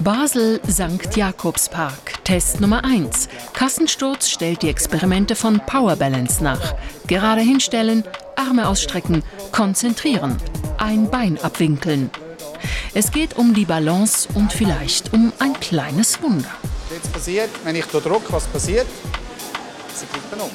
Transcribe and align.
Basel 0.00 0.62
St. 0.66 1.14
Jakobspark. 1.14 2.24
Test 2.24 2.58
Nummer 2.58 2.82
1. 2.86 3.28
Kassensturz 3.52 4.30
stellt 4.30 4.62
die 4.62 4.70
Experimente 4.70 5.36
von 5.36 5.60
Power 5.66 5.94
Balance 5.94 6.42
nach. 6.42 6.74
Gerade 7.06 7.42
hinstellen, 7.42 8.04
Arme 8.34 8.66
ausstrecken, 8.66 9.22
konzentrieren, 9.52 10.38
ein 10.78 11.10
Bein 11.10 11.38
abwinkeln. 11.42 12.10
Es 12.94 13.12
geht 13.12 13.36
um 13.36 13.52
die 13.52 13.66
Balance 13.66 14.26
und 14.32 14.54
vielleicht 14.54 15.12
um 15.12 15.34
ein 15.38 15.52
kleines 15.60 16.22
Wunder. 16.22 16.50
Jetzt 16.90 17.12
passiert, 17.12 17.50
wenn 17.64 17.76
ich 17.76 17.84
hier 17.84 18.00
drücke, 18.00 18.32
was 18.32 18.46
passiert? 18.46 18.86
Sie 19.94 20.06
kippen 20.06 20.40
um. 20.40 20.50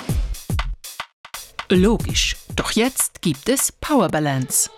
Logisch. 1.70 2.36
Doch 2.56 2.72
jetzt 2.72 3.22
gibt 3.22 3.48
es 3.48 3.72
Power 3.72 4.10
Balance. 4.10 4.72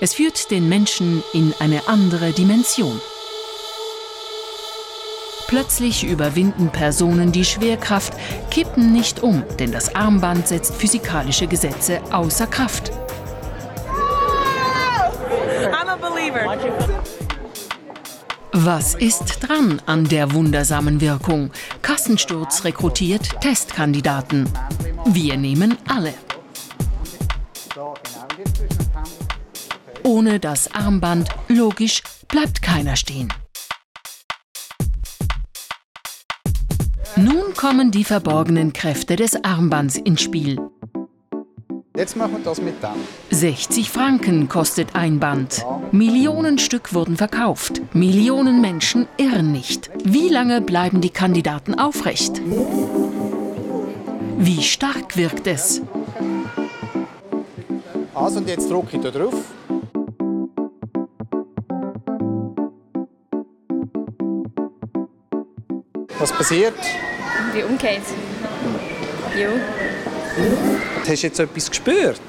Es 0.00 0.14
führt 0.14 0.50
den 0.50 0.70
Menschen 0.70 1.22
in 1.34 1.52
eine 1.58 1.86
andere 1.88 2.32
Dimension. 2.32 3.00
Plötzlich 5.54 6.02
überwinden 6.02 6.68
Personen 6.70 7.30
die 7.30 7.44
Schwerkraft, 7.44 8.12
kippen 8.50 8.92
nicht 8.92 9.22
um, 9.22 9.44
denn 9.60 9.70
das 9.70 9.94
Armband 9.94 10.48
setzt 10.48 10.74
physikalische 10.74 11.46
Gesetze 11.46 12.00
außer 12.10 12.48
Kraft. 12.48 12.90
Was 18.50 18.96
ist 18.96 19.46
dran 19.46 19.80
an 19.86 20.02
der 20.08 20.32
wundersamen 20.32 21.00
Wirkung? 21.00 21.52
Kassensturz 21.82 22.64
rekrutiert 22.64 23.40
Testkandidaten. 23.40 24.50
Wir 25.06 25.36
nehmen 25.36 25.78
alle. 25.86 26.14
Ohne 30.02 30.40
das 30.40 30.74
Armband, 30.74 31.28
logisch, 31.46 32.02
bleibt 32.26 32.60
keiner 32.60 32.96
stehen. 32.96 33.32
Nun 37.16 37.54
kommen 37.56 37.92
die 37.92 38.02
verborgenen 38.02 38.72
Kräfte 38.72 39.14
des 39.14 39.44
Armbands 39.44 39.96
ins 39.96 40.20
Spiel. 40.20 40.58
Jetzt 41.96 42.16
machen 42.16 42.32
wir 42.32 42.40
das 42.44 42.60
mit 42.60 42.82
dem. 42.82 42.90
60 43.30 43.88
Franken 43.88 44.48
kostet 44.48 44.96
ein 44.96 45.20
Band. 45.20 45.64
Millionen 45.92 46.58
Stück 46.58 46.92
wurden 46.92 47.16
verkauft. 47.16 47.82
Millionen 47.94 48.60
Menschen 48.60 49.06
irren 49.16 49.52
nicht. 49.52 49.90
Wie 50.02 50.28
lange 50.28 50.60
bleiben 50.60 51.00
die 51.00 51.10
Kandidaten 51.10 51.74
aufrecht? 51.74 52.42
Wie 54.38 54.62
stark 54.62 55.16
wirkt 55.16 55.46
es? 55.46 55.82
Also 58.12 58.38
und 58.38 58.48
jetzt 58.48 58.68
drücke 58.68 58.96
ich 58.96 59.02
da 59.02 59.10
drauf. 59.10 59.34
Was 66.18 66.32
passiert? 66.32 66.74
Wie 67.52 67.62
umgeht. 67.62 68.02
Jo. 69.36 69.48
Hast 71.00 71.22
du 71.22 71.26
jetzt 71.26 71.40
etwas 71.40 71.70
gespürt? 71.70 72.20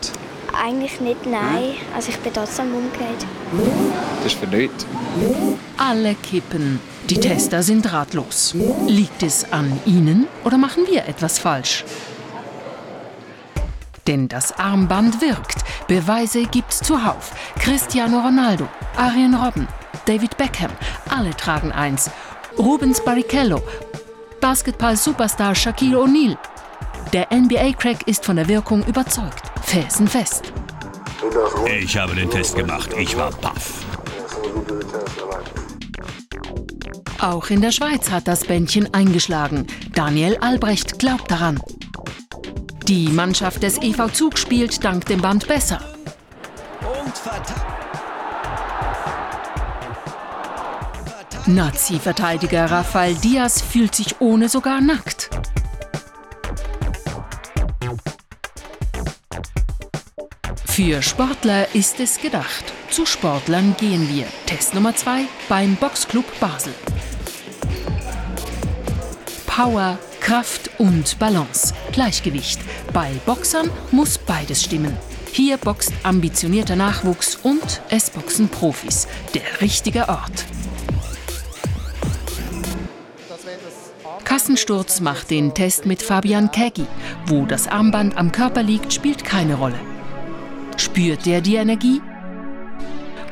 Eigentlich 0.54 1.00
nicht, 1.02 1.26
nein. 1.26 1.76
Also 1.96 2.10
ich 2.10 2.18
bin 2.18 2.34
trotzdem 2.34 2.74
umgekehrt. 2.74 3.26
Das 4.24 4.34
ist 4.34 4.40
vernünftig. 4.40 4.88
Alle 5.78 6.16
kippen. 6.16 6.80
Die 7.10 7.20
Tester 7.20 7.62
sind 7.62 7.92
ratlos. 7.92 8.56
Liegt 8.88 9.22
es 9.22 9.52
an 9.52 9.80
ihnen 9.86 10.28
oder 10.44 10.58
machen 10.58 10.88
wir 10.88 11.08
etwas 11.08 11.38
falsch? 11.38 11.86
Denn 14.08 14.28
das 14.28 14.52
Armband 14.58 15.22
wirkt. 15.22 15.64
Beweise 15.88 16.44
gibt's 16.46 16.80
zuhauf. 16.80 17.32
Cristiano 17.60 18.20
Ronaldo, 18.20 18.68
Arjen 18.96 19.36
Robben, 19.36 19.68
David 20.06 20.38
Beckham, 20.38 20.72
alle 21.10 21.32
tragen 21.36 21.72
eins. 21.72 22.10
Rubens 22.58 23.04
Barrichello, 23.04 23.62
Basketball-Superstar 24.40 25.54
Shaquille 25.56 25.98
O'Neal. 25.98 26.38
Der 27.14 27.28
NBA-Crack 27.32 28.08
ist 28.08 28.26
von 28.26 28.38
der 28.38 28.48
Wirkung 28.48 28.84
überzeugt. 28.86 29.44
Felsenfest. 29.64 30.54
Ich 31.68 31.98
habe 31.98 32.16
den 32.16 32.30
Test 32.30 32.56
gemacht. 32.56 32.92
Ich 32.98 33.18
war 33.18 33.32
baff. 33.32 33.86
Auch 37.20 37.50
in 37.50 37.62
der 37.62 37.72
Schweiz 37.72 38.10
hat 38.10 38.28
das 38.28 38.46
Bändchen 38.46 38.94
eingeschlagen. 38.94 39.68
Daniel 39.94 40.38
Albrecht 40.38 41.00
glaubt 41.00 41.30
daran. 41.32 41.60
Die 42.88 43.10
Mannschaft 43.10 43.64
des 43.64 43.82
EV 43.82 44.12
Zug 44.14 44.38
spielt 44.38 44.84
dank 44.84 45.06
dem 45.06 45.22
Band 45.22 45.48
besser. 45.48 45.82
Und 46.82 47.18
verteidigt. 47.18 47.75
Nazi-Verteidiger 51.48 52.72
Rafael 52.72 53.14
Diaz 53.14 53.62
fühlt 53.62 53.94
sich 53.94 54.20
ohne 54.20 54.50
sogar 54.50 54.82
nackt. 54.82 55.30
Für 60.66 61.04
Sportler 61.04 61.74
ist 61.76 62.00
es 62.00 62.20
gedacht. 62.20 62.74
Zu 62.90 63.06
Sportlern 63.06 63.76
gehen 63.80 64.10
wir. 64.10 64.26
Test 64.48 64.74
Nummer 64.74 64.96
2 64.96 65.26
beim 65.48 65.76
Boxclub 65.76 66.26
Basel. 66.40 66.74
Power, 69.46 70.00
Kraft 70.22 70.72
und 70.80 71.20
Balance. 71.20 71.76
Gleichgewicht. 71.92 72.60
Bei 72.92 73.12
Boxern 73.26 73.70
muss 73.92 74.18
beides 74.18 74.64
stimmen. 74.64 74.98
Hier 75.32 75.58
boxt 75.58 75.94
ambitionierter 76.04 76.76
Nachwuchs 76.76 77.36
und 77.44 77.82
es 77.90 78.10
boxen 78.10 78.50
Profis. 78.50 79.08
Der 79.34 79.62
richtige 79.62 80.10
Ort. 80.10 80.46
Kassensturz 84.36 85.00
macht 85.00 85.32
den 85.32 85.54
Test 85.54 85.86
mit 85.86 86.02
Fabian 86.02 86.52
Kägi. 86.52 86.86
Wo 87.26 87.46
das 87.46 87.70
Armband 87.70 88.18
am 88.18 88.34
Körper 88.34 88.64
liegt, 88.64 88.92
spielt 88.92 89.24
keine 89.24 89.56
Rolle. 89.56 89.80
Spürt 90.76 91.26
der 91.26 91.40
die 91.40 91.56
Energie? 91.56 92.02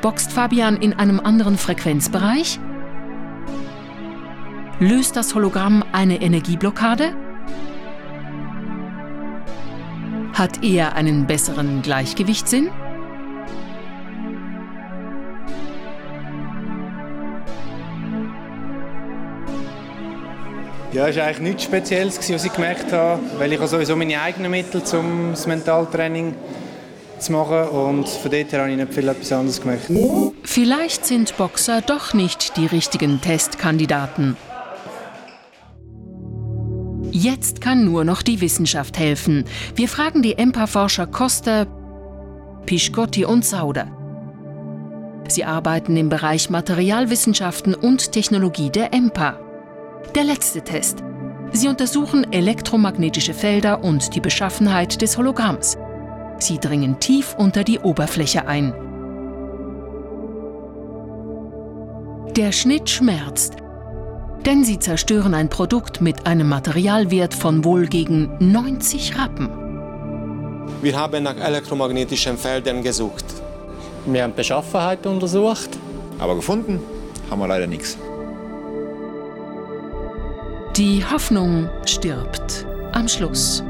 Boxt 0.01 0.31
Fabian 0.31 0.77
in 0.77 0.93
einem 0.93 1.19
anderen 1.19 1.57
Frequenzbereich? 1.57 2.57
Löst 4.79 5.17
das 5.17 5.35
Hologramm 5.35 5.83
eine 5.91 6.21
Energieblockade? 6.21 7.13
Hat 10.31 10.63
er 10.63 10.95
einen 10.95 11.27
besseren 11.27 11.81
Gleichgewichtssinn? 11.81 12.69
Ja, 20.93 21.07
es 21.07 21.17
war 21.17 21.23
eigentlich 21.23 21.39
nichts 21.39 21.63
Spezielles, 21.63 22.19
was 22.31 22.45
ich 22.45 22.53
gemerkt 22.53 22.91
habe, 22.91 23.19
weil 23.39 23.51
ich 23.51 23.57
habe 23.57 23.67
sowieso 23.67 23.95
meine 23.95 24.21
eigenen 24.21 24.51
Mittel, 24.51 24.79
um 24.95 25.31
das 25.31 25.47
Mentaltraining 25.47 26.35
zu 27.17 27.31
machen 27.31 27.67
und 27.69 28.07
von 28.07 28.29
dort 28.29 28.51
her 28.51 28.59
habe 28.61 28.69
ich 28.69 28.77
nicht 28.77 28.93
viel 28.93 29.07
etwas 29.07 29.31
anderes 29.31 29.59
gemerkt. 29.59 29.89
Vielleicht 30.43 31.03
sind 31.03 31.35
Boxer 31.35 31.81
doch 31.81 32.13
nicht 32.13 32.57
die 32.57 32.67
richtigen 32.67 33.21
Testkandidaten. 33.21 34.37
Jetzt 37.09 37.59
kann 37.59 37.85
nur 37.85 38.03
noch 38.03 38.21
die 38.21 38.39
Wissenschaft 38.39 38.99
helfen. 38.99 39.45
Wir 39.75 39.89
fragen 39.89 40.21
die 40.21 40.37
EMPA-Forscher 40.37 41.07
Costa, 41.07 41.65
Piscotti 42.67 43.25
und 43.25 43.43
Sauder. 43.43 43.87
Sie 45.27 45.43
arbeiten 45.43 45.97
im 45.97 46.09
Bereich 46.09 46.51
Materialwissenschaften 46.51 47.73
und 47.73 48.11
Technologie 48.11 48.69
der 48.69 48.93
EMPA. 48.93 49.42
Der 50.11 50.23
letzte 50.23 50.61
Test. 50.61 51.03
Sie 51.53 51.67
untersuchen 51.67 52.31
elektromagnetische 52.31 53.33
Felder 53.33 53.83
und 53.83 54.13
die 54.13 54.19
Beschaffenheit 54.19 55.01
des 55.01 55.17
Hologramms. 55.17 55.77
Sie 56.37 56.59
dringen 56.59 56.99
tief 56.99 57.35
unter 57.37 57.63
die 57.63 57.79
Oberfläche 57.79 58.47
ein. 58.47 58.73
Der 62.35 62.51
Schnitt 62.51 62.89
schmerzt, 62.89 63.55
denn 64.45 64.63
sie 64.63 64.77
zerstören 64.77 65.33
ein 65.33 65.49
Produkt 65.49 65.99
mit 65.99 66.27
einem 66.27 66.49
Materialwert 66.49 67.33
von 67.33 67.63
wohl 67.63 67.87
gegen 67.87 68.35
90 68.39 69.17
Rappen. 69.17 69.49
Wir 70.81 70.95
haben 70.95 71.23
nach 71.23 71.37
elektromagnetischen 71.37 72.37
Feldern 72.37 72.83
gesucht. 72.83 73.25
Wir 74.05 74.23
haben 74.23 74.35
Beschaffenheit 74.35 75.05
untersucht. 75.07 75.69
Aber 76.19 76.35
gefunden 76.35 76.79
haben 77.29 77.39
wir 77.39 77.47
leider 77.47 77.67
nichts. 77.67 77.97
Die 80.77 81.05
Hoffnung 81.05 81.69
stirbt 81.85 82.65
am 82.93 83.07
Schluss. 83.07 83.63